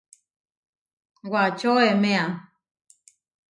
[1.31, 2.25] Wačo eméa.